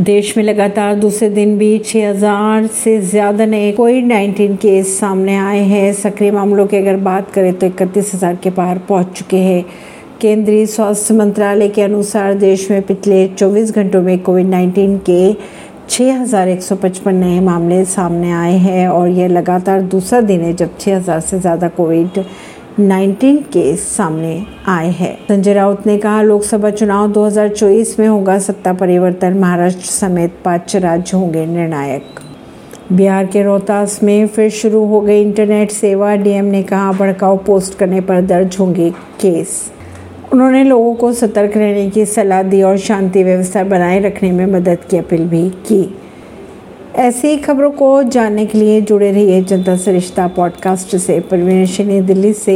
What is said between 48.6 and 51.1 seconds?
जुड़े रहिए जनता सरिश्ता पॉडकास्ट